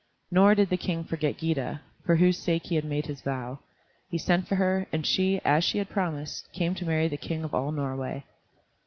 [0.31, 3.59] Nor did the King forget Gyda, for whose sake he had made his vow.
[4.09, 7.43] He sent for her, and she, as she had promised, came to marry the King
[7.43, 8.23] of all Norway.